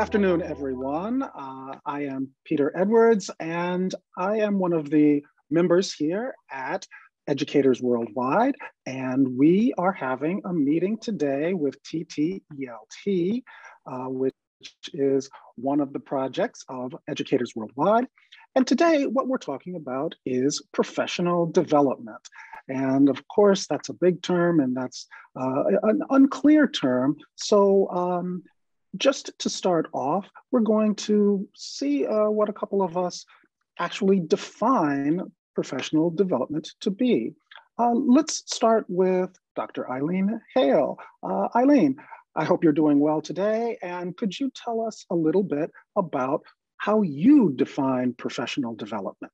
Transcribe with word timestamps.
afternoon, 0.00 0.40
everyone. 0.40 1.22
Uh, 1.22 1.74
I 1.84 2.04
am 2.04 2.30
Peter 2.46 2.72
Edwards, 2.74 3.30
and 3.38 3.94
I 4.16 4.38
am 4.38 4.58
one 4.58 4.72
of 4.72 4.88
the 4.88 5.22
members 5.50 5.92
here 5.92 6.34
at 6.50 6.86
Educators 7.28 7.82
Worldwide. 7.82 8.54
And 8.86 9.36
we 9.36 9.74
are 9.76 9.92
having 9.92 10.40
a 10.46 10.54
meeting 10.54 10.96
today 10.96 11.52
with 11.52 11.76
TTELT, 11.82 13.42
uh, 13.86 14.08
which 14.08 14.32
is 14.94 15.28
one 15.56 15.80
of 15.80 15.92
the 15.92 16.00
projects 16.00 16.64
of 16.70 16.96
Educators 17.06 17.54
Worldwide. 17.54 18.06
And 18.54 18.66
today, 18.66 19.04
what 19.04 19.28
we're 19.28 19.36
talking 19.36 19.76
about 19.76 20.14
is 20.24 20.62
professional 20.72 21.44
development. 21.44 22.26
And 22.70 23.10
of 23.10 23.22
course, 23.28 23.66
that's 23.66 23.90
a 23.90 23.94
big 23.94 24.22
term 24.22 24.60
and 24.60 24.74
that's 24.74 25.06
uh, 25.38 25.64
an 25.82 26.00
unclear 26.08 26.66
term. 26.68 27.18
So 27.36 27.86
um, 27.90 28.44
just 28.96 29.32
to 29.38 29.50
start 29.50 29.88
off, 29.92 30.28
we're 30.50 30.60
going 30.60 30.94
to 30.94 31.48
see 31.54 32.06
uh, 32.06 32.30
what 32.30 32.48
a 32.48 32.52
couple 32.52 32.82
of 32.82 32.96
us 32.96 33.24
actually 33.78 34.20
define 34.20 35.22
professional 35.54 36.10
development 36.10 36.68
to 36.80 36.90
be. 36.90 37.34
Uh, 37.78 37.92
let's 37.92 38.42
start 38.46 38.84
with 38.88 39.30
Dr. 39.56 39.90
Eileen 39.90 40.40
Hale. 40.54 40.98
Uh, 41.22 41.48
Eileen, 41.56 41.96
I 42.36 42.44
hope 42.44 42.62
you're 42.62 42.72
doing 42.72 43.00
well 43.00 43.20
today. 43.20 43.78
And 43.82 44.16
could 44.16 44.38
you 44.38 44.50
tell 44.54 44.86
us 44.86 45.04
a 45.10 45.14
little 45.14 45.42
bit 45.42 45.70
about 45.96 46.42
how 46.76 47.02
you 47.02 47.52
define 47.54 48.14
professional 48.14 48.74
development? 48.74 49.32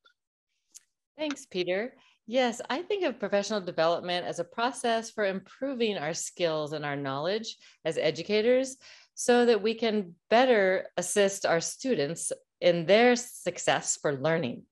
Thanks, 1.17 1.45
Peter. 1.45 1.93
Yes, 2.29 2.59
I 2.69 2.81
think 2.81 3.05
of 3.05 3.21
professional 3.21 3.61
development 3.61 4.25
as 4.25 4.39
a 4.39 4.43
process 4.43 5.09
for 5.09 5.23
improving 5.23 5.97
our 5.97 6.13
skills 6.13 6.73
and 6.73 6.83
our 6.83 6.97
knowledge 6.97 7.55
as 7.85 7.97
educators 7.97 8.75
so 9.15 9.45
that 9.45 9.63
we 9.63 9.73
can 9.73 10.13
better 10.29 10.87
assist 10.97 11.45
our 11.45 11.61
students 11.61 12.33
in 12.59 12.85
their 12.85 13.15
success 13.15 13.97
for 14.01 14.13
learning. 14.13 14.63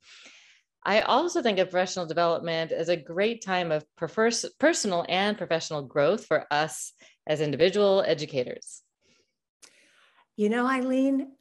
I 0.84 1.00
also 1.02 1.42
think 1.42 1.58
of 1.60 1.72
professional 1.72 2.06
development 2.06 2.74
as 2.74 2.90
a 2.90 2.98
great 2.98 3.42
time 3.42 3.72
of 3.72 3.86
personal 3.96 5.06
and 5.08 5.38
professional 5.38 5.82
growth 5.82 6.26
for 6.26 6.46
us 6.52 6.92
as 7.26 7.40
individual 7.40 8.04
educators. 8.06 8.82
You 10.36 10.50
know, 10.50 10.68
Eileen, 10.68 11.32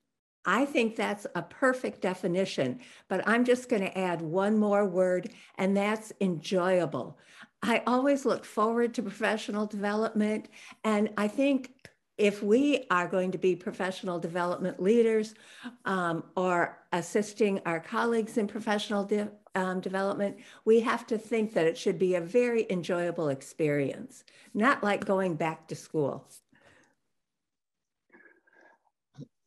I 0.47 0.65
think 0.67 0.97
that's 0.97 1.27
a 1.35 1.43
perfect 1.43 2.01
definition, 2.01 2.81
but 3.09 3.27
I'm 3.27 3.45
just 3.45 3.69
going 3.69 3.83
to 3.83 3.99
add 3.99 4.21
one 4.21 4.59
more 4.59 4.85
word, 4.87 5.31
and 5.57 5.77
that's 5.77 6.13
enjoyable. 6.21 7.19
I 7.63 7.83
always 7.87 8.27
look 8.27 8.45
forward 8.45 8.93
to 8.95 9.03
professional 9.03 9.67
development, 9.67 10.49
and 10.85 11.11
I 11.17 11.29
think 11.29 11.73
if 12.19 12.43
we 12.43 12.85
are 12.91 13.09
going 13.09 13.33
to 13.33 13.39
be 13.39 13.57
professional 13.57 14.19
development 14.19 14.81
leaders 14.81 15.35
um, 15.85 16.25
or 16.37 16.79
assisting 16.93 17.61
our 17.67 17.81
colleagues 17.81 18.37
in 18.37 18.47
professional 18.47 19.05
de 19.05 19.29
um, 19.57 19.81
development, 19.81 20.37
we 20.65 20.81
have 20.81 21.07
to 21.07 21.17
think 21.17 21.55
that 21.55 21.67
it 21.67 21.79
should 21.79 21.99
be 21.99 22.17
a 22.17 22.21
very 22.21 22.67
enjoyable 22.71 23.29
experience, 23.29 24.25
not 24.53 24.83
like 24.83 25.05
going 25.05 25.35
back 25.35 25.69
to 25.69 25.77
school. 25.77 26.29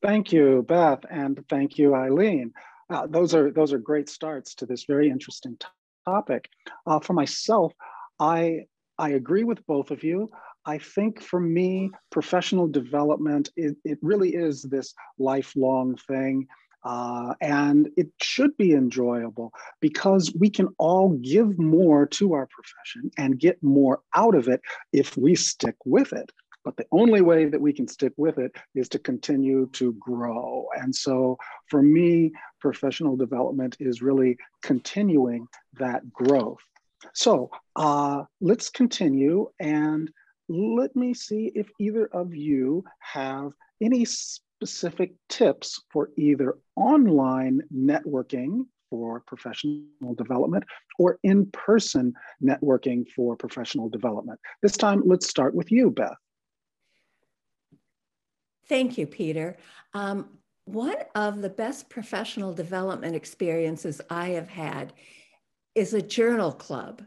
Thank 0.02 0.32
you, 0.32 0.64
Beth, 0.68 1.04
and 1.10 1.44
thank 1.50 1.78
you, 1.78 1.96
Eileen. 1.96 2.54
Uh, 2.90 3.08
those 3.08 3.34
are 3.34 3.52
those 3.52 3.74
are 3.74 3.80
great 3.80 4.10
starts 4.10 4.54
to 4.56 4.66
this 4.66 4.86
very 4.86 5.10
interesting 5.10 5.58
topic. 6.06 6.50
Uh, 6.86 7.00
for 7.00 7.14
myself, 7.14 7.74
I 8.20 8.66
I 8.98 9.10
agree 9.10 9.44
with 9.44 9.66
both 9.66 9.92
of 9.92 10.04
you. 10.04 10.30
I 10.66 10.78
think 10.78 11.22
for 11.22 11.40
me, 11.40 11.92
professional 12.12 12.68
development 12.68 13.50
it, 13.56 13.76
it 13.84 13.98
really 14.02 14.36
is 14.36 14.64
this 14.64 14.94
lifelong 15.18 15.98
thing. 16.08 16.48
Uh, 16.84 17.34
and 17.42 17.90
it 17.98 18.08
should 18.22 18.56
be 18.56 18.72
enjoyable 18.72 19.52
because 19.82 20.34
we 20.40 20.50
can 20.50 20.70
all 20.78 21.10
give 21.18 21.58
more 21.60 22.06
to 22.06 22.34
our 22.34 22.48
profession 22.48 23.12
and 23.18 23.40
get 23.40 23.62
more 23.62 24.00
out 24.16 24.36
of 24.36 24.48
it 24.48 24.62
if 24.94 25.18
we 25.18 25.36
stick 25.36 25.76
with 25.86 26.14
it. 26.14 26.32
But 26.68 26.76
the 26.76 26.88
only 26.92 27.22
way 27.22 27.46
that 27.46 27.62
we 27.62 27.72
can 27.72 27.88
stick 27.88 28.12
with 28.18 28.38
it 28.38 28.54
is 28.76 28.90
to 28.90 29.00
continue 29.00 29.70
to 29.72 29.94
grow. 29.94 30.68
And 30.76 30.94
so 30.94 31.38
for 31.68 31.82
me, 31.82 32.34
professional 32.60 33.16
development 33.16 33.78
is 33.80 34.02
really 34.02 34.36
continuing 34.64 35.48
that 35.80 36.12
growth. 36.12 36.60
So 37.14 37.52
uh, 37.78 38.24
let's 38.42 38.70
continue 38.70 39.50
and 39.62 40.12
let 40.50 40.94
me 40.94 41.14
see 41.14 41.54
if 41.56 41.70
either 41.80 42.08
of 42.08 42.36
you 42.36 42.84
have 43.00 43.54
any 43.82 44.04
specific 44.04 45.14
tips 45.30 45.82
for 45.90 46.10
either 46.18 46.58
online 46.76 47.62
networking 47.74 48.66
for 48.90 49.22
professional 49.22 50.16
development 50.18 50.66
or 51.00 51.18
in-person 51.24 52.14
networking 52.44 53.06
for 53.16 53.38
professional 53.38 53.88
development. 53.88 54.38
This 54.62 54.76
time, 54.76 55.02
let's 55.06 55.30
start 55.30 55.56
with 55.56 55.72
you, 55.72 55.92
Beth. 55.92 56.18
Thank 58.70 58.98
you, 58.98 59.08
Peter. 59.08 59.58
Um, 59.94 60.30
one 60.66 60.98
of 61.16 61.42
the 61.42 61.50
best 61.50 61.90
professional 61.90 62.54
development 62.54 63.16
experiences 63.16 64.02
I 64.10 64.30
have 64.30 64.50
had 64.50 64.94
is 65.76 65.94
a 65.94 66.02
journal 66.02 66.52
club. 66.52 67.04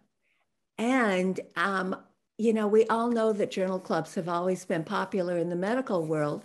And, 0.79 1.39
um, 1.57 1.97
you 2.39 2.55
know, 2.55 2.67
we 2.67 2.87
all 2.87 3.11
know 3.11 3.35
that 3.35 3.51
journal 3.51 3.79
clubs 3.79 4.15
have 4.15 4.29
always 4.29 4.65
been 4.65 4.85
popular 4.85 5.37
in 5.37 5.51
the 5.51 5.57
medical 5.57 6.07
world. 6.07 6.45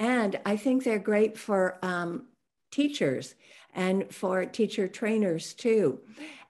And 0.00 0.40
I 0.44 0.56
think 0.56 0.82
they're 0.82 0.98
great 0.98 1.38
for 1.38 1.78
um, 1.82 2.26
teachers 2.72 3.36
and 3.74 4.12
for 4.12 4.44
teacher 4.44 4.88
trainers 4.88 5.54
too. 5.54 6.00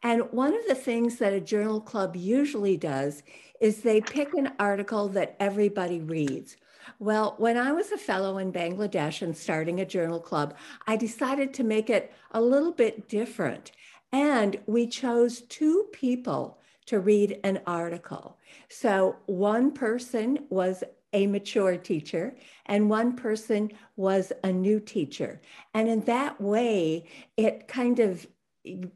And 0.03 0.23
one 0.33 0.55
of 0.55 0.67
the 0.67 0.75
things 0.75 1.17
that 1.17 1.33
a 1.33 1.41
journal 1.41 1.81
club 1.81 2.17
usually 2.17 2.77
does 2.77 3.23
is 3.61 3.83
they 3.83 4.01
pick 4.01 4.33
an 4.35 4.53
article 4.59 5.09
that 5.09 5.37
everybody 5.41 6.01
reads. 6.01 6.57
Well, 6.99 7.35
when 7.39 7.57
I 7.57 7.73
was 7.73 7.93
a 7.93 7.99
fellow 7.99 8.39
in 8.39 8.53
Bangladesh 8.53 9.23
and 9.23 9.37
starting 9.37 9.81
a 9.81 9.87
journal 9.87 10.21
club, 10.21 10.55
I 10.87 10.97
decided 10.97 11.55
to 11.55 11.65
make 11.65 11.91
it 11.91 12.13
a 12.31 12.41
little 12.41 12.73
bit 12.73 13.09
different. 13.09 13.73
And 14.13 14.59
we 14.67 14.87
chose 14.87 15.43
two 15.43 15.89
people 15.93 16.59
to 16.87 17.01
read 17.01 17.41
an 17.43 17.61
article. 17.67 18.39
So 18.69 19.17
one 19.27 19.73
person 19.73 20.47
was 20.49 20.85
a 21.13 21.27
mature 21.27 21.77
teacher 21.77 22.37
and 22.67 22.91
one 22.91 23.17
person 23.17 23.73
was 23.97 24.33
a 24.45 24.53
new 24.53 24.81
teacher. 24.81 25.41
And 25.75 25.89
in 25.89 26.01
that 26.03 26.41
way, 26.41 27.07
it 27.37 27.69
kind 27.69 27.99
of 27.99 28.27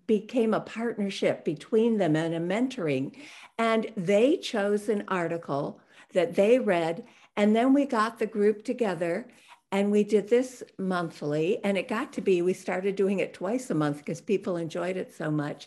became 0.07 0.53
a 0.53 0.61
partnership 0.61 1.45
between 1.45 1.99
them 1.99 2.17
and 2.17 2.34
a 2.34 2.41
mentoring. 2.41 3.15
And 3.59 3.91
they 3.97 4.37
chose 4.37 4.89
an 4.89 5.05
article 5.09 5.81
that 6.12 6.34
they 6.34 6.59
read 6.59 7.05
and 7.41 7.56
then 7.56 7.73
we 7.73 7.87
got 7.87 8.19
the 8.19 8.27
group 8.27 8.65
together 8.65 9.27
and 9.73 9.91
we 9.91 10.05
did 10.05 10.28
this 10.28 10.62
monthly. 10.78 11.65
And 11.65 11.78
it 11.78 11.89
got 11.89 12.12
to 12.12 12.21
be, 12.21 12.43
we 12.43 12.53
started 12.53 12.97
doing 12.97 13.21
it 13.21 13.33
twice 13.33 13.71
a 13.71 13.75
month 13.75 13.97
because 13.97 14.21
people 14.21 14.59
enjoyed 14.59 14.99
it 14.99 15.15
so 15.15 15.31
much. 15.31 15.67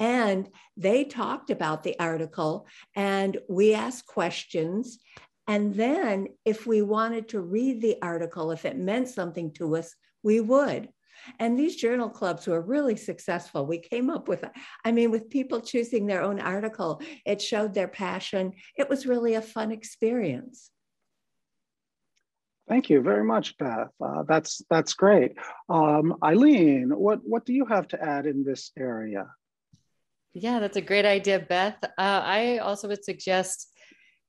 And 0.00 0.50
they 0.76 1.04
talked 1.04 1.50
about 1.50 1.84
the 1.84 1.96
article 2.00 2.66
and 2.96 3.38
we 3.48 3.72
asked 3.72 4.06
questions. 4.06 4.98
And 5.46 5.76
then 5.76 6.26
if 6.44 6.66
we 6.66 6.82
wanted 6.82 7.28
to 7.28 7.40
read 7.40 7.80
the 7.80 7.98
article, 8.02 8.50
if 8.50 8.64
it 8.64 8.76
meant 8.76 9.08
something 9.08 9.52
to 9.52 9.76
us, 9.76 9.94
we 10.24 10.40
would. 10.40 10.88
And 11.38 11.56
these 11.56 11.76
journal 11.76 12.10
clubs 12.10 12.48
were 12.48 12.60
really 12.60 12.96
successful. 12.96 13.64
We 13.64 13.78
came 13.78 14.10
up 14.10 14.26
with, 14.26 14.44
I 14.84 14.90
mean, 14.90 15.12
with 15.12 15.30
people 15.30 15.60
choosing 15.60 16.06
their 16.06 16.22
own 16.22 16.40
article, 16.40 17.00
it 17.24 17.40
showed 17.40 17.74
their 17.74 17.86
passion. 17.86 18.54
It 18.76 18.88
was 18.88 19.06
really 19.06 19.34
a 19.34 19.40
fun 19.40 19.70
experience. 19.70 20.72
Thank 22.72 22.88
you 22.88 23.02
very 23.02 23.22
much, 23.22 23.58
Beth. 23.58 23.92
Uh, 24.02 24.22
that's 24.22 24.62
that's 24.70 24.94
great. 24.94 25.32
Um, 25.68 26.16
Eileen, 26.24 26.88
what 26.88 27.20
what 27.22 27.44
do 27.44 27.52
you 27.52 27.66
have 27.66 27.86
to 27.88 28.02
add 28.02 28.24
in 28.24 28.44
this 28.44 28.70
area? 28.78 29.26
Yeah, 30.32 30.58
that's 30.58 30.78
a 30.78 30.88
great 30.90 31.04
idea, 31.04 31.38
Beth. 31.38 31.76
Uh, 31.84 32.22
I 32.38 32.58
also 32.64 32.88
would 32.88 33.04
suggest 33.04 33.68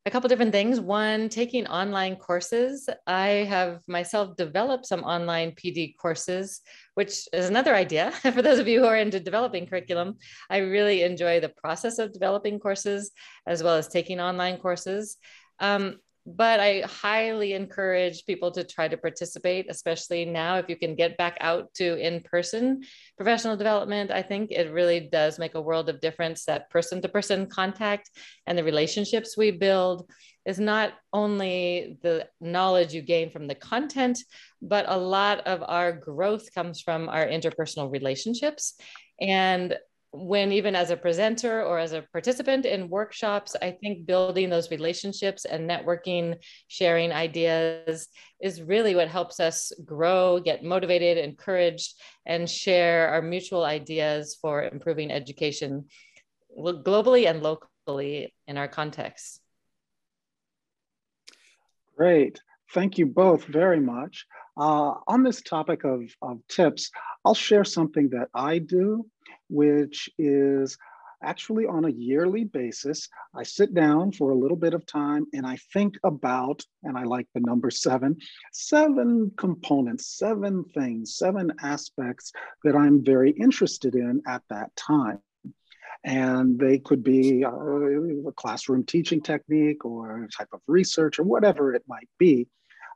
a 0.06 0.12
couple 0.12 0.28
different 0.28 0.52
things. 0.52 0.82
One, 0.82 1.30
taking 1.30 1.68
online 1.68 2.18
courses. 2.18 2.90
I 3.08 3.48
have 3.48 3.80
myself 3.88 4.36
developed 4.36 4.88
some 4.88 5.06
online 5.06 5.52
PD 5.52 5.96
courses, 5.96 6.60
which 6.96 7.30
is 7.32 7.48
another 7.48 7.74
idea 7.74 8.12
for 8.36 8.42
those 8.42 8.60
of 8.60 8.68
you 8.68 8.82
who 8.82 8.88
are 8.88 8.98
into 8.98 9.22
developing 9.22 9.68
curriculum. 9.68 10.18
I 10.50 10.58
really 10.58 11.04
enjoy 11.04 11.40
the 11.40 11.56
process 11.64 11.98
of 11.98 12.12
developing 12.12 12.60
courses 12.60 13.12
as 13.48 13.64
well 13.64 13.78
as 13.78 13.88
taking 13.88 14.20
online 14.20 14.58
courses. 14.58 15.16
Um, 15.62 16.00
but 16.26 16.60
I 16.60 16.82
highly 16.82 17.54
encourage 17.54 18.26
people 18.26 18.52
to 18.52 18.64
try 18.64 18.88
to 18.88 18.98
participate, 18.98 19.68
especially 19.70 20.24
now 20.24 20.58
if 20.58 20.70
you 20.70 20.78
can 20.78 20.96
get 20.96 21.18
back 21.18 21.38
out 21.42 21.74
to 21.76 21.98
in 21.98 22.22
person 22.22 22.84
professional 23.18 23.58
development. 23.58 24.10
I 24.10 24.22
think 24.22 24.52
it 24.52 24.72
really 24.72 25.02
does 25.02 25.38
make 25.38 25.56
a 25.56 25.62
world 25.62 25.90
of 25.90 26.00
difference 26.00 26.46
that 26.46 26.70
person 26.70 27.02
to 27.02 27.10
person 27.10 27.48
contact 27.48 28.10
and 28.48 28.58
the 28.58 28.64
relationships 28.64 29.38
we 29.38 29.52
build 29.52 30.10
is 30.46 30.60
not 30.60 30.94
only 31.12 31.98
the 32.02 32.28
knowledge 32.42 32.94
you 32.94 33.02
gain 33.02 33.30
from 33.30 33.48
the 33.48 33.56
content, 33.56 34.20
but 34.62 34.86
a 34.88 34.98
lot 34.98 35.46
of 35.48 35.64
our 35.66 35.92
growth 35.94 36.54
comes 36.54 36.82
from 36.82 37.08
our 37.08 37.26
interpersonal 37.26 37.92
relationships. 37.92 38.76
And 39.22 39.76
when 40.14 40.52
even 40.52 40.76
as 40.76 40.92
a 40.92 40.98
presenter 40.98 41.64
or 41.64 41.80
as 41.80 41.92
a 41.92 42.06
participant 42.12 42.68
in 42.68 42.88
workshops, 42.88 43.56
I 43.60 43.72
think 43.72 44.06
building 44.06 44.48
those 44.48 44.70
relationships 44.70 45.44
and 45.44 45.68
networking, 45.68 46.36
sharing 46.68 47.12
ideas 47.12 48.08
is 48.40 48.62
really 48.62 48.94
what 48.94 49.08
helps 49.08 49.40
us 49.40 49.72
grow, 49.84 50.40
get 50.40 50.64
motivated, 50.64 51.18
encouraged, 51.18 52.00
and 52.28 52.48
share 52.48 53.10
our 53.10 53.24
mutual 53.24 53.64
ideas 53.64 54.38
for 54.40 54.64
improving 54.64 55.12
education 55.12 55.86
globally 56.56 57.28
and 57.28 57.42
locally 57.42 58.32
in 58.48 58.58
our 58.58 58.68
context. 58.68 59.42
Great. 61.98 62.40
Thank 62.72 63.00
you 63.00 63.08
both 63.08 63.46
very 63.46 63.80
much. 63.80 64.26
Uh, 64.56 64.94
on 65.08 65.24
this 65.24 65.42
topic 65.42 65.84
of, 65.84 66.04
of 66.22 66.40
tips, 66.48 66.92
I'll 67.26 67.34
share 67.34 67.64
something 67.64 68.10
that 68.10 68.30
I 68.36 68.60
do 68.60 69.08
which 69.50 70.10
is 70.18 70.78
actually 71.24 71.66
on 71.66 71.86
a 71.86 71.90
yearly 71.90 72.44
basis. 72.44 73.08
I 73.36 73.44
sit 73.44 73.74
down 73.74 74.12
for 74.12 74.32
a 74.32 74.36
little 74.38 74.58
bit 74.58 74.74
of 74.74 74.86
time 74.86 75.26
and 75.34 75.46
I 75.46 75.58
think 75.74 75.96
about, 76.04 76.64
and 76.84 76.98
I 76.98 77.04
like 77.04 77.28
the 77.34 77.40
number 77.40 77.72
seven, 77.72 78.18
seven 78.52 79.32
components, 79.38 80.18
seven 80.18 80.66
things, 80.74 81.16
seven 81.16 81.54
aspects 81.62 82.32
that 82.64 82.76
I'm 82.76 83.04
very 83.04 83.32
interested 83.32 83.96
in 83.96 84.22
at 84.28 84.44
that 84.50 84.76
time. 84.76 85.20
And 86.04 86.60
they 86.60 86.80
could 86.80 87.04
be 87.04 87.46
uh, 87.46 87.52
a 87.52 88.32
classroom 88.34 88.86
teaching 88.86 89.22
technique 89.22 89.86
or 89.86 90.28
type 90.38 90.50
of 90.52 90.60
research 90.68 91.18
or 91.18 91.24
whatever 91.24 91.74
it 91.74 91.84
might 91.88 92.10
be. 92.20 92.48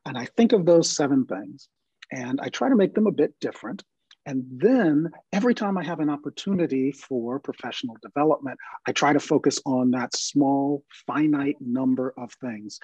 And 0.06 0.18
I 0.18 0.26
think 0.26 0.52
of 0.52 0.66
those 0.66 0.94
seven 0.94 1.26
things 1.26 1.70
and 2.12 2.40
I 2.42 2.50
try 2.50 2.70
to 2.70 2.76
make 2.76 2.94
them 2.94 3.08
a 3.08 3.12
bit 3.12 3.34
different. 3.40 3.84
And 4.28 4.44
then 4.52 5.10
every 5.32 5.56
time 5.56 5.78
I 5.78 5.86
have 5.86 6.02
an 6.02 6.10
opportunity 6.10 6.92
for 6.92 7.40
professional 7.40 7.96
development, 8.02 8.60
I 8.86 8.92
try 8.92 9.14
to 9.14 9.22
focus 9.22 9.62
on 9.66 9.90
that 9.92 10.14
small, 10.18 10.84
finite 11.08 11.56
number 11.62 12.14
of 12.18 12.34
things 12.34 12.78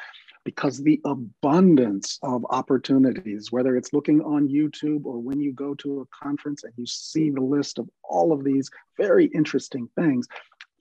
because 0.46 0.78
the 0.78 1.02
abundance 1.06 2.18
of 2.24 2.46
opportunities, 2.50 3.52
whether 3.52 3.76
it's 3.76 3.92
looking 3.92 4.22
on 4.22 4.48
YouTube 4.48 5.04
or 5.04 5.20
when 5.20 5.42
you 5.42 5.52
go 5.52 5.74
to 5.76 6.02
a 6.02 6.26
conference 6.26 6.64
and 6.64 6.72
you 6.78 6.86
see 6.86 7.30
the 7.30 7.42
list 7.42 7.78
of 7.78 7.90
all 8.06 8.32
of 8.32 8.46
these 8.46 8.70
very 8.98 9.26
interesting 9.26 9.90
things, 9.98 10.26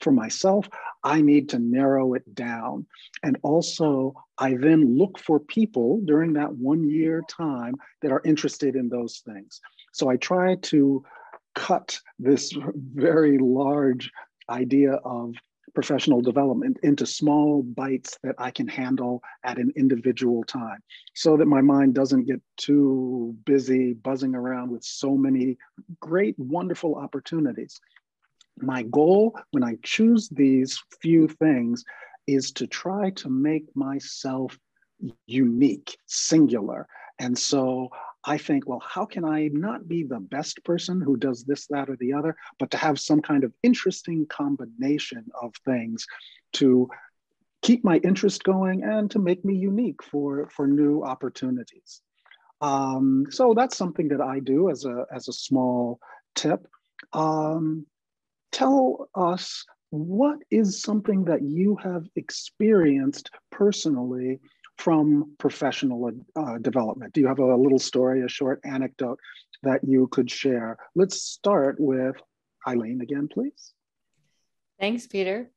for 0.01 0.13
myself, 0.13 0.69
I 1.05 1.23
need 1.23 1.49
to 1.51 1.59
narrow 1.59 2.15
it 2.15 2.35
down. 2.35 2.87
And 3.23 3.39
also, 3.43 4.15
I 4.39 4.57
then 4.57 4.97
look 4.97 5.19
for 5.19 5.39
people 5.39 6.01
during 6.05 6.33
that 6.35 6.53
one 6.53 6.89
year 6.89 7.23
time 7.29 7.75
that 8.03 8.13
are 8.13 8.23
interested 8.25 8.75
in 8.75 8.89
those 8.89 9.23
things. 9.25 9.61
So 9.93 10.09
I 10.09 10.17
try 10.17 10.57
to 10.57 11.05
cut 11.55 12.01
this 12.19 12.53
very 12.75 13.39
large 13.39 14.11
idea 14.49 14.95
of 15.05 15.35
professional 15.75 16.21
development 16.21 16.79
into 16.83 17.07
small 17.07 17.63
bites 17.63 18.19
that 18.23 18.35
I 18.39 18.51
can 18.51 18.69
handle 18.69 19.23
at 19.45 19.59
an 19.59 19.73
individual 19.77 20.45
time 20.45 20.83
so 21.15 21.37
that 21.37 21.47
my 21.47 21.63
mind 21.63 21.95
doesn't 21.95 22.27
get 22.27 22.43
too 22.57 23.35
busy 23.45 23.95
buzzing 23.95 24.35
around 24.35 24.71
with 24.71 24.85
so 24.85 25.17
many 25.17 25.57
great, 26.01 26.39
wonderful 26.39 26.97
opportunities. 26.97 27.81
My 28.59 28.83
goal 28.83 29.39
when 29.53 29.65
I 29.65 29.77
choose 29.83 30.29
these 30.29 30.83
few 31.01 31.27
things 31.27 31.85
is 32.27 32.53
to 32.53 32.67
try 32.67 33.11
to 33.11 33.31
make 33.31 33.65
myself 33.75 34.59
unique, 35.27 35.97
singular. 36.07 36.87
And 37.19 37.37
so 37.37 37.89
I 38.25 38.39
think, 38.39 38.69
well, 38.69 38.83
how 38.87 39.05
can 39.05 39.25
I 39.25 39.49
not 39.53 39.89
be 39.89 40.05
the 40.05 40.21
best 40.21 40.63
person 40.65 41.01
who 41.01 41.17
does 41.17 41.45
this, 41.45 41.67
that, 41.69 41.91
or 41.91 41.97
the 41.97 42.13
other, 42.13 42.37
but 42.59 42.71
to 42.71 42.77
have 42.77 43.01
some 43.01 43.21
kind 43.21 43.43
of 43.45 43.53
interesting 43.63 44.27
combination 44.27 45.27
of 45.41 45.55
things 45.65 46.07
to 46.55 46.89
keep 47.63 47.85
my 47.85 47.97
interest 47.99 48.45
going 48.45 48.83
and 48.85 49.11
to 49.11 49.19
make 49.19 49.45
me 49.45 49.55
unique 49.55 50.03
for, 50.03 50.49
for 50.55 50.67
new 50.67 51.03
opportunities. 51.03 52.01
Um, 52.61 53.27
so 53.31 53.55
that's 53.55 53.77
something 53.77 54.09
that 54.09 54.21
I 54.21 54.39
do 54.39 54.71
as 54.71 54.85
a, 54.85 55.07
as 55.13 55.29
a 55.29 55.33
small 55.33 55.99
tip. 56.35 56.67
Um, 57.13 57.87
tell 58.53 59.09
us 59.15 59.65
what 59.91 60.39
is 60.51 60.81
something 60.81 61.25
that 61.25 61.43
you 61.43 61.77
have 61.83 62.07
experienced 62.17 63.31
personally 63.51 64.41
from 64.79 65.35
professional 65.39 66.11
uh, 66.37 66.59
development? 66.59 67.13
Do 67.13 67.21
you 67.21 67.29
have 67.29 67.39
a 67.39 67.57
little 67.57 67.79
story, 67.79 68.23
a 68.23 68.29
short 68.29 68.61
anecdote 68.65 69.19
that 69.63 69.85
you 69.85 70.09
could 70.09 70.31
share? 70.31 70.77
Let's 70.95 71.23
start 71.23 71.77
with 71.79 72.17
Eileen 72.67 73.01
again, 73.01 73.29
please. 73.29 73.73
Thanks, 74.81 75.07
Peter. 75.07 75.51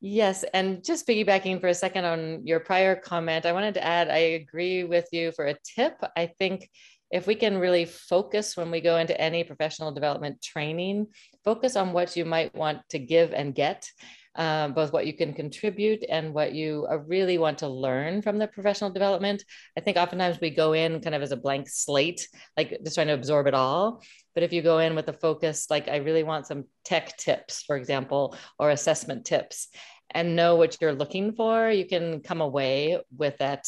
Yes, 0.00 0.44
and 0.54 0.84
just 0.84 1.08
piggybacking 1.08 1.60
for 1.60 1.68
a 1.68 1.74
second 1.74 2.04
on 2.04 2.46
your 2.46 2.60
prior 2.60 2.94
comment, 2.94 3.44
I 3.44 3.52
wanted 3.52 3.74
to 3.74 3.84
add 3.84 4.08
I 4.08 4.38
agree 4.38 4.84
with 4.84 5.08
you 5.10 5.32
for 5.32 5.46
a 5.46 5.56
tip. 5.64 6.00
I 6.16 6.26
think 6.38 6.70
if 7.10 7.26
we 7.26 7.34
can 7.34 7.58
really 7.58 7.84
focus 7.84 8.56
when 8.56 8.70
we 8.70 8.80
go 8.80 8.98
into 8.98 9.18
any 9.20 9.42
professional 9.42 9.92
development 9.92 10.40
training, 10.40 11.08
focus 11.44 11.74
on 11.74 11.92
what 11.92 12.16
you 12.16 12.24
might 12.24 12.54
want 12.54 12.80
to 12.90 12.98
give 12.98 13.32
and 13.32 13.54
get 13.54 13.90
um, 14.38 14.72
both 14.72 14.92
what 14.92 15.06
you 15.06 15.12
can 15.12 15.34
contribute 15.34 16.04
and 16.08 16.32
what 16.32 16.52
you 16.52 16.86
uh, 16.88 16.98
really 16.98 17.38
want 17.38 17.58
to 17.58 17.68
learn 17.68 18.22
from 18.22 18.38
the 18.38 18.46
professional 18.46 18.88
development. 18.88 19.44
I 19.76 19.80
think 19.80 19.96
oftentimes 19.96 20.40
we 20.40 20.50
go 20.50 20.72
in 20.72 21.00
kind 21.00 21.14
of 21.14 21.22
as 21.22 21.32
a 21.32 21.36
blank 21.36 21.68
slate, 21.68 22.28
like 22.56 22.78
just 22.82 22.94
trying 22.94 23.08
to 23.08 23.14
absorb 23.14 23.48
it 23.48 23.54
all. 23.54 24.02
But 24.34 24.44
if 24.44 24.52
you 24.52 24.62
go 24.62 24.78
in 24.78 24.94
with 24.94 25.08
a 25.08 25.12
focus, 25.12 25.66
like 25.68 25.88
I 25.88 25.96
really 25.96 26.22
want 26.22 26.46
some 26.46 26.64
tech 26.84 27.16
tips, 27.16 27.64
for 27.64 27.76
example, 27.76 28.36
or 28.58 28.70
assessment 28.70 29.26
tips, 29.26 29.68
and 30.10 30.36
know 30.36 30.54
what 30.54 30.78
you're 30.80 30.94
looking 30.94 31.32
for, 31.32 31.68
you 31.68 31.84
can 31.84 32.20
come 32.20 32.40
away 32.40 32.98
with 33.16 33.36
that, 33.38 33.66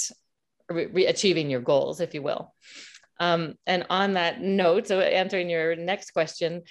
re- 0.70 1.06
achieving 1.06 1.50
your 1.50 1.60
goals, 1.60 2.00
if 2.00 2.14
you 2.14 2.22
will. 2.22 2.54
Um, 3.18 3.56
and 3.66 3.84
on 3.90 4.14
that 4.14 4.40
note, 4.40 4.86
so 4.86 5.00
answering 5.00 5.50
your 5.50 5.76
next 5.76 6.12
question, 6.12 6.62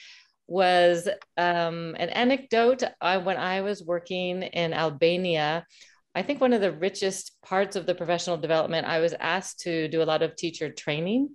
was 0.50 1.08
um, 1.38 1.96
an 2.00 2.10
anecdote 2.10 2.84
I, 3.00 3.18
when 3.18 3.38
I 3.38 3.62
was 3.62 3.84
working 3.84 4.44
in 4.44 4.74
Albania. 4.74 5.66
I 6.16 6.24
think 6.24 6.42
one 6.42 6.54
of 6.54 6.62
the 6.62 6.72
richest 6.72 7.40
parts 7.44 7.76
of 7.76 7.86
the 7.86 7.96
professional 7.96 8.38
development, 8.38 8.88
I 8.88 9.00
was 9.00 9.14
asked 9.20 9.60
to 9.62 9.88
do 9.88 10.02
a 10.02 10.10
lot 10.12 10.24
of 10.24 10.36
teacher 10.36 10.70
training. 10.72 11.30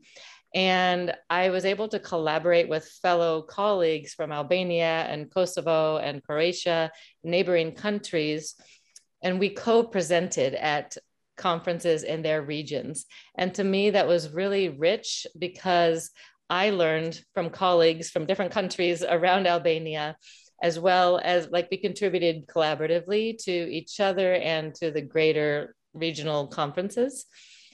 And 0.55 1.15
I 1.31 1.51
was 1.51 1.65
able 1.65 1.89
to 1.89 1.99
collaborate 1.99 2.69
with 2.69 2.89
fellow 3.03 3.43
colleagues 3.43 4.15
from 4.15 4.31
Albania 4.31 5.07
and 5.09 5.33
Kosovo 5.33 5.99
and 5.99 6.23
Croatia, 6.23 6.91
neighboring 7.23 7.73
countries. 7.73 8.55
And 9.23 9.41
we 9.41 9.51
co 9.51 9.85
presented 9.85 10.55
at 10.55 10.97
conferences 11.37 12.05
in 12.05 12.23
their 12.23 12.43
regions. 12.43 13.07
And 13.37 13.55
to 13.55 13.65
me, 13.65 13.91
that 13.91 14.07
was 14.07 14.33
really 14.33 14.69
rich 14.69 15.27
because 15.39 16.11
I 16.55 16.71
learned 16.71 17.21
from 17.35 17.51
colleagues 17.51 18.11
from 18.11 18.27
different 18.27 18.53
countries 18.53 19.03
around 19.03 19.49
Albania, 19.49 20.17
as 20.63 20.79
well 20.79 21.21
as 21.25 21.49
like 21.51 21.67
we 21.69 21.79
contributed 21.79 22.47
collaboratively 22.47 23.37
to 23.39 23.51
each 23.51 23.99
other 23.99 24.35
and 24.35 24.73
to 24.77 24.93
the 24.93 25.03
greater 25.03 25.75
regional 25.95 26.47
conferences. 26.47 27.27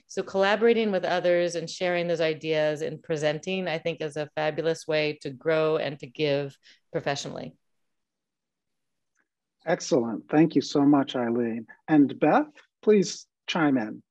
So 0.07 0.23
collaborating 0.23 0.91
with 0.93 1.05
others 1.05 1.57
and 1.57 1.69
sharing 1.69 2.09
those 2.09 2.23
ideas 2.23 2.81
and 2.81 3.03
presenting, 3.03 3.69
I 3.69 3.77
think 3.77 4.01
is 4.01 4.17
a 4.17 4.31
fabulous 4.35 4.89
way 4.89 5.19
to 5.21 5.29
grow 5.29 5.77
and 5.77 5.99
to 5.99 6.07
give 6.07 6.57
professionally. 6.91 7.53
Excellent. 9.67 10.27
Thank 10.31 10.55
you 10.55 10.63
so 10.63 10.87
much, 10.87 11.17
Eileen. 11.17 11.67
And 11.87 12.19
Beth, 12.19 12.49
please 12.81 13.27
chime 13.47 13.77
in. 13.77 14.03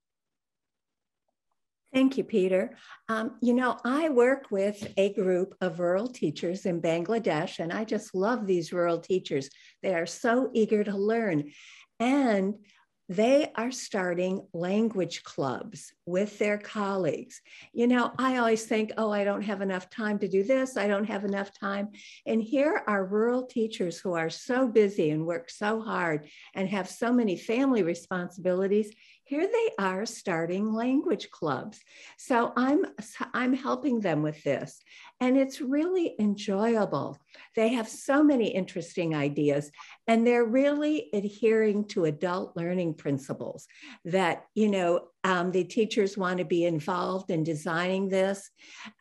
Thank 1.91 2.17
you, 2.17 2.23
Peter. 2.23 2.77
Um, 3.07 3.37
you 3.41 3.53
know, 3.53 3.77
I 3.83 4.09
work 4.09 4.51
with 4.51 4.93
a 4.95 5.11
group 5.13 5.55
of 5.59 5.79
rural 5.79 6.07
teachers 6.07 6.67
in 6.67 6.81
Bangladesh, 6.81 7.57
and 7.57 7.73
I 7.73 7.83
just 7.83 8.13
love 8.13 8.45
these 8.45 8.71
rural 8.71 8.99
teachers. 8.99 9.49
They 9.81 9.95
are 9.95 10.05
so 10.05 10.51
eager 10.53 10.83
to 10.83 10.95
learn. 10.95 11.51
And 11.99 12.55
they 13.09 13.51
are 13.55 13.71
starting 13.71 14.45
language 14.53 15.23
clubs 15.23 15.91
with 16.05 16.37
their 16.37 16.59
colleagues. 16.59 17.41
You 17.73 17.87
know, 17.87 18.11
I 18.19 18.37
always 18.37 18.65
think, 18.65 18.91
oh, 18.97 19.11
I 19.11 19.23
don't 19.23 19.41
have 19.41 19.61
enough 19.61 19.89
time 19.89 20.19
to 20.19 20.27
do 20.27 20.43
this. 20.43 20.77
I 20.77 20.87
don't 20.87 21.05
have 21.05 21.25
enough 21.25 21.49
time. 21.59 21.89
And 22.27 22.39
here 22.39 22.83
are 22.85 23.03
rural 23.03 23.47
teachers 23.47 23.99
who 23.99 24.13
are 24.13 24.29
so 24.29 24.67
busy 24.67 25.09
and 25.09 25.25
work 25.25 25.49
so 25.49 25.81
hard 25.81 26.29
and 26.53 26.69
have 26.69 26.87
so 26.87 27.11
many 27.11 27.35
family 27.35 27.81
responsibilities 27.81 28.93
here 29.29 29.47
they 29.47 29.69
are 29.77 30.07
starting 30.07 30.73
language 30.73 31.29
clubs. 31.29 31.79
So 32.17 32.51
I'm 32.57 32.83
I'm 33.31 33.53
helping 33.53 33.99
them 33.99 34.23
with 34.23 34.43
this 34.43 34.81
and 35.21 35.37
it's 35.37 35.59
really 35.59 36.15
enjoyable. 36.19 37.17
They 37.55 37.69
have 37.69 37.89
so 37.89 38.23
many 38.23 38.47
interesting 38.47 39.15
ideas 39.15 39.71
and 40.07 40.25
they're 40.25 40.45
really 40.45 41.09
adhering 41.13 41.85
to 41.89 42.05
adult 42.05 42.55
learning 42.55 42.93
principles 42.93 43.67
that, 44.05 44.45
you 44.55 44.69
know, 44.69 45.07
um, 45.25 45.51
the 45.51 45.65
teachers 45.65 46.17
want 46.17 46.37
to 46.37 46.45
be 46.45 46.63
involved 46.63 47.29
in 47.29 47.43
designing 47.43 48.07
this, 48.07 48.49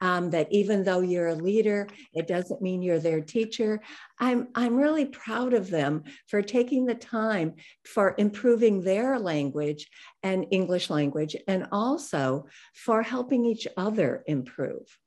um, 0.01 0.31
that 0.31 0.49
even 0.51 0.83
though 0.83 1.01
you're 1.01 1.29
a 1.29 1.35
leader, 1.35 1.87
it 2.13 2.27
doesn't 2.27 2.61
mean 2.61 2.83
you're 2.83 2.99
their 2.99 3.21
teacher. 3.21 3.81
I'm, 4.19 4.49
I'm 4.57 4.77
really 4.77 5.07
proud 5.07 5.55
of 5.55 5.71
them 5.71 6.03
for 6.27 6.43
taking 6.43 6.87
the 6.87 6.97
time 6.97 7.55
for 7.85 8.17
improving 8.19 8.83
their 8.83 9.21
language 9.21 9.89
and 10.25 10.47
English 10.51 10.91
language, 10.91 11.37
and 11.47 11.69
also 11.71 12.47
for 12.75 13.03
helping 13.03 13.45
each 13.45 13.69
other 13.77 14.25
improve. 14.27 14.99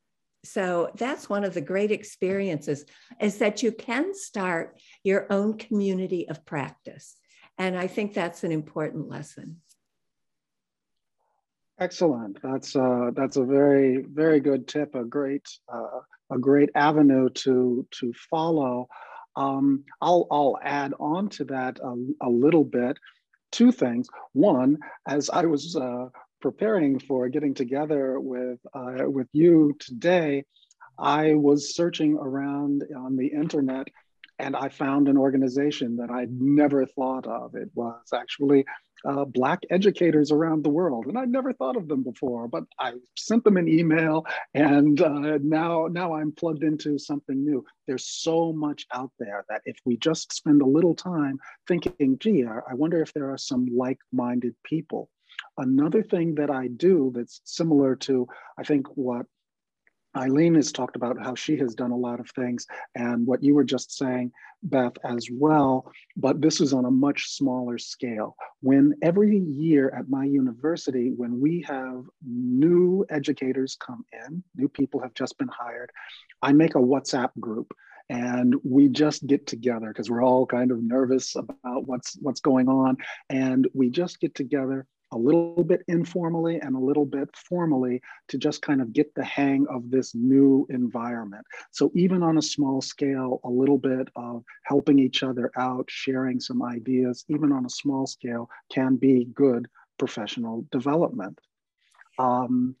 So 0.44 0.90
that's 0.96 1.28
one 1.28 1.44
of 1.44 1.54
the 1.54 1.60
great 1.60 1.90
experiences 1.90 2.84
is 3.20 3.38
that 3.38 3.62
you 3.62 3.70
can 3.72 4.14
start 4.14 4.80
your 5.04 5.26
own 5.30 5.56
community 5.56 6.28
of 6.28 6.44
practice. 6.44 7.16
And 7.58 7.76
I 7.76 7.86
think 7.86 8.12
that's 8.12 8.42
an 8.44 8.50
important 8.50 9.08
lesson. 9.08 9.60
Excellent. 11.78 12.38
That's 12.42 12.76
uh, 12.76 13.10
that's 13.14 13.36
a 13.36 13.44
very 13.44 14.04
very 14.08 14.40
good 14.40 14.68
tip. 14.68 14.94
A 14.94 15.04
great 15.04 15.48
uh, 15.72 16.00
a 16.30 16.38
great 16.38 16.70
avenue 16.74 17.28
to 17.30 17.86
to 17.98 18.12
follow. 18.30 18.88
Um, 19.36 19.84
I'll 20.00 20.26
I'll 20.30 20.58
add 20.62 20.94
on 21.00 21.28
to 21.30 21.44
that 21.46 21.80
a, 21.80 21.94
a 22.20 22.28
little 22.28 22.64
bit. 22.64 22.98
Two 23.50 23.72
things. 23.72 24.08
One, 24.32 24.78
as 25.08 25.28
I 25.30 25.44
was 25.46 25.76
uh, 25.76 26.08
preparing 26.42 26.98
for 26.98 27.28
getting 27.28 27.54
together 27.54 28.20
with 28.20 28.58
uh, 28.74 29.08
with 29.08 29.28
you 29.32 29.74
today, 29.78 30.44
I 30.98 31.34
was 31.34 31.74
searching 31.74 32.18
around 32.18 32.84
on 32.94 33.16
the 33.16 33.28
internet 33.28 33.88
and 34.38 34.56
I 34.56 34.68
found 34.68 35.08
an 35.08 35.16
organization 35.16 35.96
that 35.96 36.10
I'd 36.10 36.32
never 36.32 36.84
thought 36.84 37.26
of. 37.26 37.54
It 37.54 37.70
was 37.74 38.02
actually 38.12 38.64
uh, 39.04 39.24
Black 39.24 39.60
educators 39.70 40.30
around 40.30 40.62
the 40.62 40.70
world, 40.70 41.06
and 41.06 41.18
I'd 41.18 41.28
never 41.28 41.52
thought 41.52 41.76
of 41.76 41.88
them 41.88 42.02
before. 42.02 42.48
But 42.48 42.64
I 42.78 42.92
sent 43.16 43.44
them 43.44 43.56
an 43.56 43.68
email, 43.68 44.26
and 44.54 45.00
uh, 45.00 45.38
now 45.42 45.88
now 45.90 46.14
I'm 46.14 46.32
plugged 46.32 46.62
into 46.62 46.98
something 46.98 47.44
new. 47.44 47.64
There's 47.86 48.06
so 48.06 48.52
much 48.52 48.86
out 48.92 49.12
there 49.18 49.44
that 49.48 49.62
if 49.64 49.76
we 49.84 49.96
just 49.96 50.32
spend 50.32 50.62
a 50.62 50.66
little 50.66 50.94
time 50.94 51.38
thinking, 51.68 52.18
gee, 52.18 52.44
I 52.44 52.74
wonder 52.74 53.00
if 53.02 53.12
there 53.12 53.30
are 53.32 53.38
some 53.38 53.66
like-minded 53.72 54.54
people. 54.64 55.08
Another 55.58 56.02
thing 56.02 56.34
that 56.36 56.50
I 56.50 56.68
do 56.68 57.12
that's 57.14 57.40
similar 57.44 57.96
to, 57.96 58.26
I 58.58 58.62
think, 58.64 58.86
what 58.96 59.26
Eileen 60.16 60.54
has 60.56 60.72
talked 60.72 60.96
about 60.96 61.18
how 61.22 61.34
she 61.34 61.56
has 61.56 61.74
done 61.74 61.90
a 61.90 61.96
lot 61.96 62.20
of 62.20 62.28
things, 62.30 62.66
and 62.94 63.26
what 63.26 63.42
you 63.42 63.54
were 63.54 63.64
just 63.64 63.96
saying, 63.96 64.30
Beth, 64.62 64.92
as 65.04 65.28
well. 65.32 65.90
But 66.16 66.42
this 66.42 66.60
is 66.60 66.74
on 66.74 66.84
a 66.84 66.90
much 66.90 67.30
smaller 67.30 67.78
scale. 67.78 68.36
When 68.60 68.94
every 69.02 69.38
year 69.38 69.90
at 69.90 70.10
my 70.10 70.24
university, 70.24 71.12
when 71.16 71.40
we 71.40 71.64
have 71.66 72.04
new 72.26 73.06
educators 73.08 73.76
come 73.80 74.04
in, 74.12 74.42
new 74.54 74.68
people 74.68 75.00
have 75.00 75.14
just 75.14 75.38
been 75.38 75.48
hired, 75.48 75.90
I 76.42 76.52
make 76.52 76.74
a 76.74 76.78
WhatsApp 76.78 77.30
group 77.40 77.72
and 78.08 78.54
we 78.64 78.88
just 78.88 79.26
get 79.26 79.46
together 79.46 79.88
because 79.88 80.10
we're 80.10 80.24
all 80.24 80.44
kind 80.44 80.70
of 80.70 80.82
nervous 80.82 81.36
about 81.36 81.86
what's 81.86 82.18
what's 82.20 82.40
going 82.40 82.68
on 82.68 82.96
and 83.30 83.68
we 83.74 83.88
just 83.88 84.20
get 84.20 84.34
together 84.34 84.86
a 85.12 85.18
little 85.18 85.62
bit 85.64 85.82
informally 85.88 86.58
and 86.60 86.74
a 86.74 86.78
little 86.78 87.04
bit 87.04 87.28
formally 87.36 88.00
to 88.28 88.38
just 88.38 88.62
kind 88.62 88.80
of 88.80 88.92
get 88.92 89.14
the 89.14 89.24
hang 89.24 89.66
of 89.68 89.90
this 89.90 90.14
new 90.14 90.66
environment. 90.70 91.44
So 91.70 91.92
even 91.94 92.22
on 92.22 92.38
a 92.38 92.42
small 92.42 92.80
scale, 92.80 93.40
a 93.44 93.50
little 93.50 93.78
bit 93.78 94.08
of 94.16 94.42
helping 94.64 94.98
each 94.98 95.22
other 95.22 95.50
out, 95.56 95.84
sharing 95.88 96.40
some 96.40 96.62
ideas, 96.62 97.24
even 97.28 97.52
on 97.52 97.66
a 97.66 97.70
small 97.70 98.06
scale, 98.06 98.48
can 98.70 98.96
be 98.96 99.26
good 99.34 99.68
professional 99.98 100.66
development. 100.72 101.38
Um, 102.18 102.74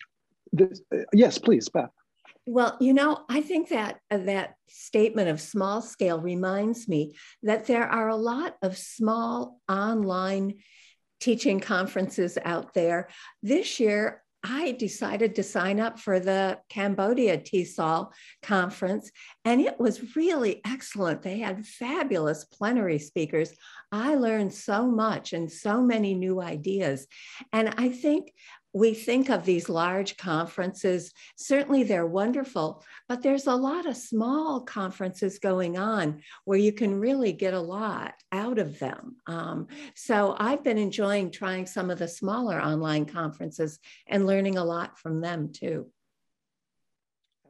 this, 0.52 0.80
yes, 1.12 1.38
please, 1.38 1.68
Beth. 1.68 1.90
Well, 2.44 2.76
you 2.80 2.92
know, 2.92 3.24
I 3.28 3.40
think 3.40 3.68
that 3.68 4.00
uh, 4.10 4.18
that 4.18 4.56
statement 4.68 5.28
of 5.28 5.40
small 5.40 5.80
scale 5.80 6.20
reminds 6.20 6.88
me 6.88 7.14
that 7.44 7.66
there 7.66 7.86
are 7.86 8.08
a 8.08 8.16
lot 8.16 8.56
of 8.62 8.76
small 8.76 9.60
online 9.68 10.54
teaching 11.22 11.60
conferences 11.60 12.36
out 12.44 12.74
there. 12.74 13.08
This 13.44 13.78
year, 13.78 14.22
I 14.44 14.72
decided 14.72 15.36
to 15.36 15.44
sign 15.44 15.78
up 15.78 16.00
for 16.00 16.18
the 16.18 16.58
Cambodia 16.68 17.38
TESOL 17.38 18.10
conference, 18.42 19.08
and 19.44 19.60
it 19.60 19.78
was 19.78 20.16
really 20.16 20.60
excellent. 20.64 21.22
They 21.22 21.38
had 21.38 21.64
fabulous 21.64 22.44
plenary 22.44 22.98
speakers. 22.98 23.52
I 23.92 24.16
learned 24.16 24.52
so 24.52 24.88
much 24.88 25.32
and 25.32 25.50
so 25.50 25.80
many 25.80 26.14
new 26.14 26.42
ideas. 26.42 27.06
And 27.52 27.72
I 27.78 27.90
think 27.90 28.32
we 28.74 28.94
think 28.94 29.28
of 29.28 29.44
these 29.44 29.68
large 29.68 30.16
conferences, 30.16 31.12
certainly 31.36 31.82
they're 31.82 32.06
wonderful, 32.06 32.82
but 33.08 33.22
there's 33.22 33.46
a 33.46 33.54
lot 33.54 33.86
of 33.86 33.96
small 33.96 34.62
conferences 34.62 35.38
going 35.38 35.76
on 35.76 36.22
where 36.44 36.58
you 36.58 36.72
can 36.72 36.98
really 36.98 37.32
get 37.32 37.54
a 37.54 37.60
lot 37.60 38.14
out 38.32 38.58
of 38.58 38.78
them. 38.78 39.16
Um, 39.26 39.66
so 39.94 40.34
I've 40.38 40.64
been 40.64 40.78
enjoying 40.78 41.30
trying 41.30 41.66
some 41.66 41.90
of 41.90 41.98
the 41.98 42.08
smaller 42.08 42.60
online 42.60 43.04
conferences 43.04 43.78
and 44.06 44.26
learning 44.26 44.56
a 44.56 44.64
lot 44.64 44.98
from 44.98 45.20
them 45.20 45.52
too. 45.52 45.86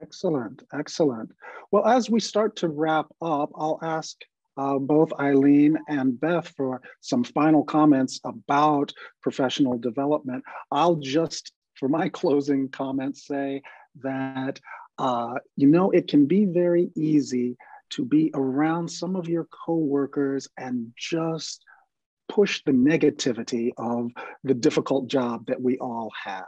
Excellent, 0.03 0.65
excellent. 0.73 1.31
Well, 1.71 1.87
as 1.87 2.11
we 2.11 2.19
start 2.19 2.57
to 2.57 2.69
wrap 2.69 3.07
up, 3.23 3.51
I'll 3.55 3.79
ask 3.83 4.17
uh, 4.57 4.79
both 4.79 5.13
Eileen 5.19 5.79
and 5.89 6.19
Beth 6.19 6.49
for 6.57 6.81
some 7.01 7.25
final 7.25 7.65
comments 7.65 8.21
about 8.25 8.93
professional 9.21 9.79
development. 9.79 10.45
I'll 10.71 10.97
just, 10.97 11.53
for 11.75 11.89
my 11.89 12.09
closing 12.21 12.69
comments, 12.69 13.27
say 13.27 13.63
that, 14.03 14.61
uh, 14.99 15.35
you 15.57 15.69
know, 15.69 15.91
it 15.91 16.09
can 16.09 16.27
be 16.27 16.45
very 16.45 16.91
easy 16.95 17.57
to 17.91 18.05
be 18.05 18.31
around 18.35 18.89
some 18.89 19.17
of 19.17 19.29
your 19.29 19.47
coworkers 19.67 20.49
and 20.57 20.93
just 20.97 21.63
push 22.29 22.63
the 22.65 22.73
negativity 22.73 23.71
of 23.77 24.11
the 24.45 24.55
difficult 24.55 25.07
job 25.09 25.47
that 25.47 25.61
we 25.61 25.77
all 25.79 26.11
have. 26.25 26.47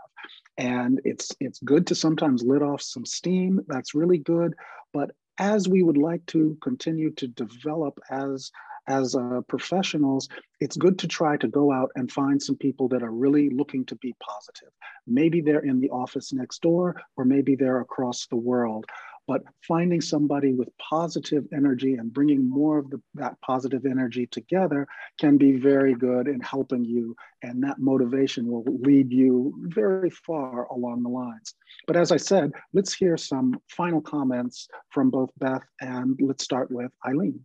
And 0.56 1.00
it's 1.04 1.32
it's 1.40 1.58
good 1.60 1.86
to 1.88 1.94
sometimes 1.94 2.42
let 2.42 2.62
off 2.62 2.80
some 2.80 3.04
steam. 3.04 3.60
That's 3.66 3.94
really 3.94 4.18
good. 4.18 4.54
But 4.92 5.10
as 5.38 5.68
we 5.68 5.82
would 5.82 5.98
like 5.98 6.24
to 6.26 6.56
continue 6.62 7.10
to 7.12 7.28
develop 7.28 7.98
as 8.10 8.50
as 8.86 9.14
uh, 9.14 9.40
professionals, 9.48 10.28
it's 10.60 10.76
good 10.76 10.98
to 10.98 11.08
try 11.08 11.38
to 11.38 11.48
go 11.48 11.72
out 11.72 11.90
and 11.94 12.12
find 12.12 12.42
some 12.42 12.56
people 12.56 12.86
that 12.88 13.02
are 13.02 13.10
really 13.10 13.48
looking 13.48 13.82
to 13.86 13.96
be 13.96 14.14
positive. 14.20 14.68
Maybe 15.06 15.40
they're 15.40 15.64
in 15.64 15.80
the 15.80 15.88
office 15.88 16.34
next 16.34 16.60
door, 16.60 17.00
or 17.16 17.24
maybe 17.24 17.54
they're 17.54 17.80
across 17.80 18.26
the 18.26 18.36
world 18.36 18.84
but 19.26 19.42
finding 19.66 20.00
somebody 20.00 20.52
with 20.52 20.68
positive 20.78 21.44
energy 21.52 21.94
and 21.94 22.12
bringing 22.12 22.48
more 22.48 22.78
of 22.78 22.90
the, 22.90 23.00
that 23.14 23.40
positive 23.40 23.86
energy 23.86 24.26
together 24.26 24.86
can 25.18 25.36
be 25.38 25.56
very 25.56 25.94
good 25.94 26.28
in 26.28 26.40
helping 26.40 26.84
you 26.84 27.16
and 27.42 27.62
that 27.62 27.78
motivation 27.78 28.46
will 28.46 28.64
lead 28.80 29.10
you 29.10 29.54
very 29.62 30.10
far 30.10 30.66
along 30.66 31.02
the 31.02 31.08
lines. 31.08 31.54
But 31.86 31.96
as 31.96 32.12
i 32.12 32.16
said 32.16 32.52
let's 32.72 32.94
hear 32.94 33.16
some 33.16 33.60
final 33.68 34.00
comments 34.00 34.68
from 34.90 35.10
both 35.10 35.30
beth 35.38 35.62
and 35.80 36.18
let's 36.22 36.44
start 36.44 36.70
with 36.70 36.92
eileen. 37.06 37.40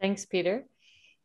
Thanks 0.00 0.24
peter. 0.24 0.64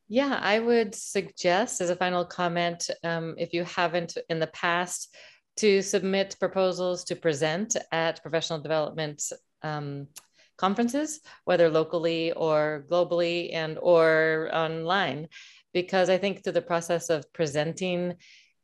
Yeah 0.07 0.39
i 0.41 0.59
would 0.59 0.95
suggest 0.95 1.81
as 1.81 1.89
a 1.89 1.95
final 1.95 2.25
comment 2.25 2.89
um, 3.03 3.35
if 3.37 3.53
you 3.53 3.63
haven't 3.63 4.17
in 4.29 4.39
the 4.39 4.47
past 4.47 5.15
to 5.59 5.81
submit 5.81 6.37
proposals 6.39 7.03
to 7.05 7.15
present 7.15 7.75
at 7.91 8.21
professional 8.21 8.59
development 8.59 9.21
um, 9.61 10.07
conferences, 10.57 11.19
whether 11.45 11.69
locally 11.69 12.31
or 12.33 12.85
globally 12.89 13.53
and 13.53 13.77
or 13.81 14.49
online, 14.53 15.27
because 15.73 16.09
I 16.09 16.17
think 16.17 16.43
through 16.43 16.53
the 16.53 16.61
process 16.61 17.09
of 17.09 17.31
presenting, 17.33 18.15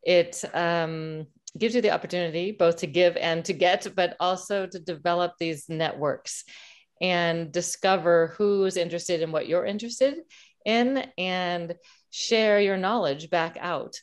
it 0.04 0.44
um, 0.54 1.26
gives 1.58 1.76
you 1.76 1.82
the 1.82 1.92
opportunity 1.92 2.52
both 2.52 2.78
to 2.78 2.88
give 2.88 3.18
and 3.18 3.44
to 3.46 3.54
get, 3.54 3.88
but 3.96 4.16
also 4.20 4.68
to 4.68 4.80
develop 4.80 5.34
these 5.40 5.68
networks 5.68 6.44
and 7.02 7.52
discover 7.52 8.34
who's 8.38 8.78
interested 8.78 9.22
in 9.22 9.32
what 9.32 9.48
you're 9.48 9.66
interested 9.66 10.16
in 10.66 11.06
and 11.18 11.76
share 12.10 12.60
your 12.60 12.78
knowledge 12.78 13.30
back 13.30 13.58
out. 13.60 13.96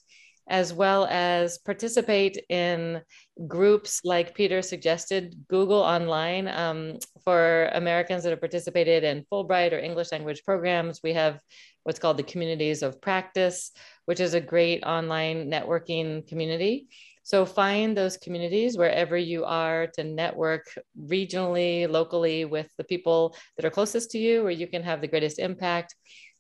As 0.49 0.72
well 0.72 1.06
as 1.11 1.58
participate 1.58 2.38
in 2.49 3.00
groups 3.46 4.00
like 4.04 4.34
Peter 4.34 4.61
suggested, 4.62 5.34
Google 5.49 5.80
Online 5.80 6.49
um, 6.49 6.99
for 7.25 7.66
Americans 7.72 8.25
that 8.25 8.30
have 8.30 8.40
participated 8.40 9.04
in 9.04 9.25
Fulbright 9.30 9.72
or 9.72 9.78
English 9.78 10.12
language 10.12 10.42
programs. 10.44 11.00
We 11.02 11.12
have 11.14 11.40
what's 11.84 11.99
called 11.99 12.16
the 12.16 12.22
Communities 12.22 12.82
of 12.82 13.00
Practice, 13.00 13.72
which 14.06 14.20
is 14.20 14.34
a 14.34 14.40
great 14.40 14.82
online 14.84 15.50
networking 15.50 16.26
community. 16.26 16.88
So 17.25 17.46
find 17.46 17.96
those 17.96 18.16
communities 18.16 18.76
wherever 18.76 19.16
you 19.16 19.44
are 19.44 19.87
to 19.94 20.02
network 20.02 20.66
regionally, 21.00 21.88
locally 21.88 22.44
with 22.44 22.68
the 22.76 22.84
people 22.84 23.37
that 23.56 23.64
are 23.64 23.70
closest 23.70 24.11
to 24.11 24.18
you, 24.18 24.42
where 24.42 24.50
you 24.50 24.66
can 24.66 24.82
have 24.82 25.00
the 25.00 25.08
greatest 25.08 25.38
impact 25.38 25.94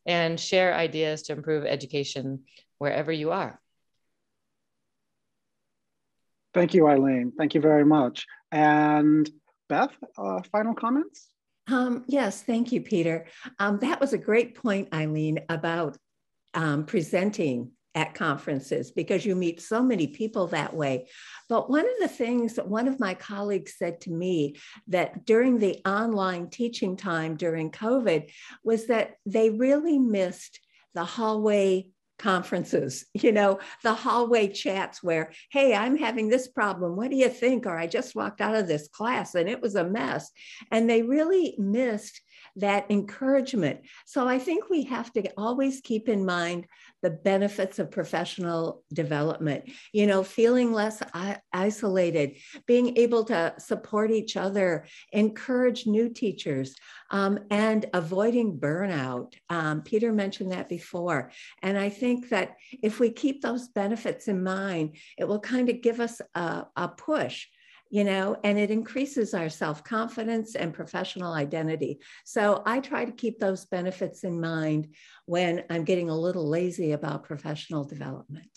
and 0.06 0.38
share 0.38 0.74
ideas 0.74 1.22
to 1.22 1.32
improve 1.32 1.64
education 1.64 2.40
wherever 2.78 3.12
you 3.12 3.30
are. 3.30 3.61
Thank 6.54 6.74
you, 6.74 6.86
Eileen. 6.86 7.32
Thank 7.36 7.54
you 7.54 7.60
very 7.60 7.84
much. 7.84 8.26
And 8.50 9.28
Beth, 9.68 9.96
uh, 10.18 10.42
final 10.50 10.74
comments? 10.74 11.28
Um, 11.68 12.04
yes, 12.06 12.42
thank 12.42 12.72
you, 12.72 12.80
Peter. 12.82 13.26
Um, 13.58 13.78
that 13.78 14.00
was 14.00 14.12
a 14.12 14.18
great 14.18 14.54
point, 14.54 14.88
Eileen, 14.92 15.40
about 15.48 15.96
um, 16.54 16.84
presenting 16.84 17.70
at 17.94 18.14
conferences 18.14 18.90
because 18.90 19.24
you 19.24 19.36
meet 19.36 19.60
so 19.60 19.82
many 19.82 20.06
people 20.06 20.46
that 20.48 20.74
way. 20.74 21.08
But 21.48 21.68
one 21.68 21.84
of 21.84 21.94
the 22.00 22.08
things 22.08 22.54
that 22.54 22.68
one 22.68 22.88
of 22.88 22.98
my 22.98 23.14
colleagues 23.14 23.74
said 23.76 24.00
to 24.02 24.10
me 24.10 24.56
that 24.88 25.26
during 25.26 25.58
the 25.58 25.80
online 25.86 26.48
teaching 26.48 26.96
time 26.96 27.36
during 27.36 27.70
COVID 27.70 28.30
was 28.64 28.86
that 28.86 29.16
they 29.26 29.50
really 29.50 29.98
missed 29.98 30.60
the 30.94 31.04
hallway 31.04 31.88
conferences, 32.22 33.04
you 33.14 33.32
know, 33.32 33.58
the 33.82 33.92
hallway 33.92 34.48
chats 34.48 35.02
where, 35.02 35.32
hey, 35.50 35.74
I'm 35.74 35.96
having 35.96 36.28
this 36.28 36.48
problem. 36.48 36.96
What 36.96 37.10
do 37.10 37.16
you 37.16 37.28
think? 37.28 37.66
Or 37.66 37.76
I 37.76 37.86
just 37.86 38.14
walked 38.14 38.40
out 38.40 38.54
of 38.54 38.68
this 38.68 38.88
class 38.88 39.34
and 39.34 39.48
it 39.48 39.60
was 39.60 39.74
a 39.74 39.84
mess. 39.84 40.30
And 40.70 40.88
they 40.88 41.02
really 41.02 41.56
missed 41.58 42.20
that 42.56 42.90
encouragement. 42.90 43.80
So 44.04 44.28
I 44.28 44.38
think 44.38 44.68
we 44.68 44.84
have 44.84 45.12
to 45.12 45.30
always 45.36 45.80
keep 45.80 46.08
in 46.08 46.24
mind 46.24 46.66
the 47.02 47.10
benefits 47.10 47.78
of 47.78 47.90
professional 47.90 48.84
development, 48.92 49.64
you 49.92 50.06
know, 50.06 50.22
feeling 50.22 50.72
less 50.72 51.02
isolated, 51.52 52.36
being 52.66 52.96
able 52.96 53.24
to 53.24 53.54
support 53.58 54.10
each 54.10 54.36
other, 54.36 54.86
encourage 55.12 55.86
new 55.86 56.08
teachers, 56.08 56.76
um, 57.10 57.38
and 57.50 57.86
avoiding 57.92 58.58
burnout. 58.58 59.34
Um, 59.50 59.82
Peter 59.82 60.12
mentioned 60.12 60.52
that 60.52 60.68
before. 60.68 61.30
And 61.62 61.76
I 61.76 61.88
think 61.88 62.28
that 62.28 62.56
if 62.82 63.00
we 63.00 63.10
keep 63.10 63.42
those 63.42 63.68
benefits 63.68 64.28
in 64.28 64.42
mind, 64.42 64.96
it 65.18 65.26
will 65.26 65.40
kind 65.40 65.68
of 65.68 65.82
give 65.82 66.00
us 66.00 66.20
a, 66.34 66.66
a 66.76 66.88
push 66.88 67.46
you 67.92 68.04
know, 68.04 68.34
and 68.42 68.58
it 68.58 68.70
increases 68.70 69.34
our 69.34 69.50
self 69.50 69.84
confidence 69.84 70.54
and 70.54 70.72
professional 70.72 71.34
identity. 71.34 72.00
So 72.24 72.62
I 72.64 72.80
try 72.80 73.04
to 73.04 73.12
keep 73.12 73.38
those 73.38 73.66
benefits 73.66 74.24
in 74.24 74.40
mind 74.40 74.88
when 75.26 75.64
I'm 75.68 75.84
getting 75.84 76.08
a 76.08 76.16
little 76.16 76.48
lazy 76.48 76.92
about 76.92 77.24
professional 77.24 77.84
development. 77.84 78.48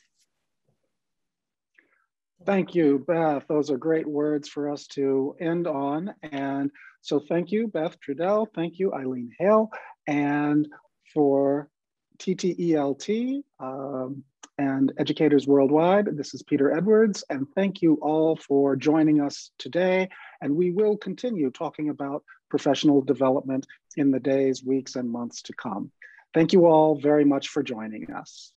Thank 2.45 2.75
you, 2.75 3.03
Beth. 3.05 3.43
Those 3.49 3.69
are 3.71 3.77
great 3.77 4.07
words 4.07 4.47
for 4.47 4.69
us 4.71 4.87
to 4.87 5.35
end 5.41 5.67
on. 5.67 6.13
And 6.23 6.71
so 7.01 7.19
thank 7.19 7.51
you, 7.51 7.67
Beth 7.67 7.97
Trudell. 7.99 8.47
Thank 8.55 8.79
you, 8.79 8.93
Eileen 8.93 9.31
Hale. 9.37 9.69
And 10.07 10.65
for 11.13 11.69
TTELT, 12.17 13.43
um, 13.59 14.23
and 14.57 14.93
educators 14.97 15.47
worldwide. 15.47 16.17
This 16.17 16.33
is 16.33 16.43
Peter 16.43 16.71
Edwards, 16.71 17.23
and 17.29 17.45
thank 17.55 17.81
you 17.81 17.95
all 18.01 18.35
for 18.35 18.75
joining 18.75 19.21
us 19.21 19.51
today. 19.57 20.09
And 20.41 20.55
we 20.55 20.71
will 20.71 20.97
continue 20.97 21.51
talking 21.51 21.89
about 21.89 22.23
professional 22.49 23.01
development 23.01 23.65
in 23.97 24.11
the 24.11 24.19
days, 24.19 24.63
weeks, 24.63 24.95
and 24.95 25.09
months 25.09 25.41
to 25.43 25.53
come. 25.53 25.91
Thank 26.33 26.53
you 26.53 26.65
all 26.65 26.99
very 26.99 27.25
much 27.25 27.49
for 27.49 27.63
joining 27.63 28.11
us. 28.11 28.51